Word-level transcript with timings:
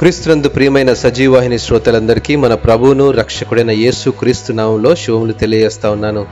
క్రీస్తునందు 0.00 0.48
ప్రియమైన 0.48 0.92
సజీవాహిని 0.92 1.58
శ్రోతలందరికీ 1.58 2.36
మన 2.36 2.54
ప్రభువును 2.54 3.10
రక్షకుడైన 3.10 3.70
యేసు 3.70 4.10
క్రీస్తు 4.10 4.52
నామంలో 4.52 4.94
శివములు 4.94 5.32
తెలియజేస్తా 5.32 5.90
ఉన్నాను. 5.90 6.26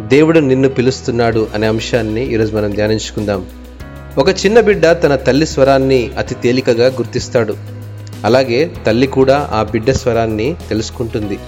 దేవుడు 0.00 0.38
నిన్ను 0.38 0.68
పిలుస్తున్నాడు 0.68 1.48
అనే 1.54 1.66
అంశాన్ని 1.66 2.32
ఈరోజు 2.34 2.56
మనం 2.56 2.70
ధ్యానించుకుందాం. 2.70 3.46
ఒక 4.18 4.28
చిన్న 4.28 4.60
బిడ్డ 4.60 4.86
తన 4.86 5.16
తల్లి 5.16 5.46
స్వరాన్ని 5.46 6.10
అతి 6.18 6.34
తేలికగా 6.34 6.86
గుర్తిస్తాడు. 6.86 7.56
అలాగే 8.24 8.70
తల్లి 8.86 9.06
కూడా 9.06 9.50
ఆ 9.52 9.62
బిడ్డ 9.62 9.90
స్వరాన్ని 9.90 10.56
తెలుసుకుంటుంది. 10.68 11.38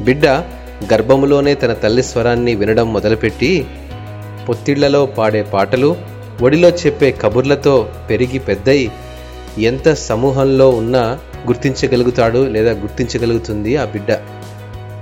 బిడ్డ 0.00 0.26
గర్భములోనే 0.92 1.54
తన 1.54 1.72
తల్లి 1.72 2.02
స్వరాన్ని 2.02 2.54
వినడం 2.54 2.92
మొదలుపెట్టి 2.92 3.66
పొత్తిళ్ళలో 4.48 5.06
పాడే 5.06 5.42
పాటలు 5.42 5.96
ఒడిలో 6.42 6.68
చెప్పే 6.68 7.12
కబుర్లతో 7.12 7.88
పెరిగి 8.10 8.38
పెద్దయి 8.38 8.92
ఎంత 9.58 9.94
సమూహంలో 9.94 10.70
ఉన్నా 10.70 11.18
గుర్తించగలుగుతాడు 11.46 12.46
లేదా 12.50 12.70
గుర్తించగలుగుతుంది 12.70 13.76
ఆ 13.76 13.84
బిడ్డ. 13.84 14.12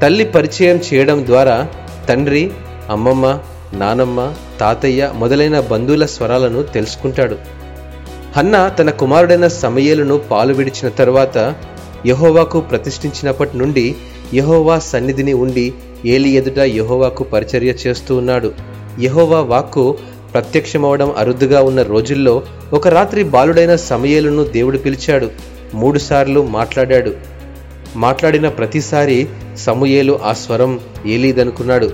తల్లి 0.03 0.25
పరిచయం 0.25 0.77
చేయడం 0.77 1.27
ద్వారా 1.27 1.67
తండ్రి 2.09 2.51
అమ్మమ్మ 2.91 3.39
నానమ్మ 3.75 4.35
తాతయ్య 4.61 5.11
మొదలైన 5.15 5.61
బంధువుల 5.61 6.07
స్వరాలను 6.07 6.63
తెలుసుకుంటాడు. 6.63 7.39
హన్న 8.37 8.69
తన 8.79 8.91
కుమారుడైన 8.91 9.49
సమయలను 9.49 10.19
పాలు 10.19 10.55
విడిచిన 10.55 10.89
తర్వాత 10.89 11.55
యహోవాకు 12.07 12.61
ప్రతిష్ఠించినప్పటి 12.61 13.59
నుండి 13.59 13.95
యహోవా 14.35 14.79
సన్నిధిని 14.79 15.33
ఉండి 15.33 15.75
ఏలి 16.05 16.31
ఎదుట 16.31 16.59
యహోవాకు 16.59 17.25
పరిచర్య 17.25 17.75
చేస్తూ 17.87 18.17
ఉన్నాడు. 18.17 18.53
యహోవా 19.01 19.41
వాక్కు 19.41 19.99
ప్రత్యక్షమవడం 20.35 21.13
అరుదుగా 21.19 21.63
ఉన్న 21.63 21.83
రోజుల్లో 21.83 22.43
ఒక 22.73 22.89
రాత్రి 22.89 23.23
బాలుడైన 23.23 23.77
సమయలను 23.77 24.45
దేవుడు 24.45 24.79
పిలిచాడు. 24.79 25.31
మూడుసార్లు 25.75 26.47
మాట్లాడాడు. 26.47 27.15
మాట్లాడిన 27.97 28.49
ప్రతిసారి 28.49 29.29
సమూయేలు 29.57 30.21
ఆ 30.25 30.33
స్వరం 30.33 30.81
ఏలీదనుకున్నాడు. 31.07 31.93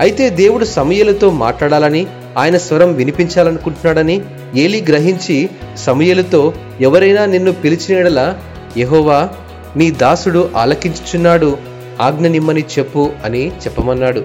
అయితే 0.00 0.30
దేవుడు 0.30 0.64
సమూయేలుతో 0.64 1.30
మాట్లాడాలని 1.30 2.06
ఆయన 2.38 2.56
స్వరం 2.56 2.92
వినిపించాలనుకుంటున్నాడని 2.94 4.20
ఏలీ 4.56 4.84
గ్రహించి 4.88 5.48
సమూయేలుతో 5.76 6.52
ఎవరైనా 6.80 7.24
నిన్ను 7.24 7.52
పిలిచినడలా 7.52 8.38
యహోవా 8.76 9.28
నీ 9.76 9.90
దాసుడు 9.90 10.50
ఆలకించుచున్నాడు. 10.56 11.58
ఆజ్ఞ 12.00 12.28
నిమ్మని 12.28 12.64
చెప్పు 12.78 13.10
అని 13.24 13.48
చెప్పమన్నాడు. 13.48 14.24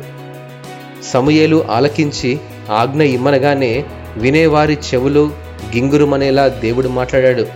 సమూయేలు 1.03 1.63
ఆలకించి 1.71 2.39
ఆజ్ఞ 2.71 3.01
ఇమ్మనగానే 3.01 3.85
వినేవారి 4.17 4.73
చెవులు 4.73 5.31
గింగురుమనేలా 5.75 6.47
దేవుడు 6.47 6.87
మాట్లాడాడు. 6.87 7.47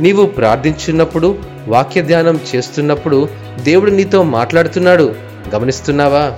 నీవు 0.00 0.26
ప్రార్థించున్నప్పుడు 0.26 1.38
వాక్య 1.68 2.02
ధ్యానం 2.02 2.40
చేస్తున్నప్పుడు 2.56 3.28
దేవుడు 3.62 3.90
నీతో 3.90 4.22
మాట్లాడుతున్నాడు. 4.22 5.14
గమనిస్తున్నావా? 5.54 6.32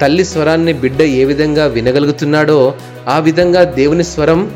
తల్లి 0.00 0.24
స్వరాన్ని 0.24 0.72
బిడ్డ 0.72 1.02
ఏ 1.02 1.24
విధంగా 1.24 1.66
వినగలుగుతున్నాడో 1.66 2.74
ఆ 3.08 3.18
విధంగా 3.18 3.64
దేవుని 3.64 4.04
స్వరం 4.04 4.50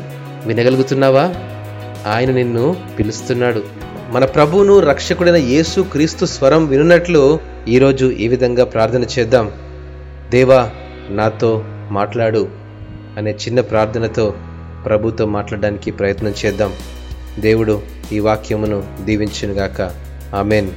వినగలుగుతున్నావా? 0.45 1.33
ఆయన 2.07 2.31
నిన్ను 2.31 2.75
పిలుస్తున్నాడు. 2.99 3.63
మన 4.11 4.25
ప్రభువును 4.25 4.79
రక్షకుడైన 4.79 5.35
యేసు 5.35 5.81
క్రీస్తు 5.81 6.25
స్వరం 6.25 6.65
వినున్నట్లు 6.65 7.39
ఈరోజు 7.67 8.05
ఈ 8.05 8.27
విధంగా 8.27 8.65
ప్రార్థన 8.65 9.03
చేద్దాం. 9.19 9.51
దేవా 10.29 10.69
నాతో 11.09 11.63
మాట్లాడు. 11.91 12.60
అనే 13.17 13.31
చిన్న 13.31 13.61
ప్రార్థనతో 13.61 14.33
ప్రభుతో 14.85 15.25
మాట్లాడడానికి 15.25 15.91
ప్రయత్నం 15.91 16.33
చేద్దాం. 16.45 16.73
దేవుడు 17.39 17.81
ఈ 18.11 18.19
వాక్యమును 18.19 18.83
దీవించునుగాక. 19.03 19.91
ఆమెన్. 20.35 20.71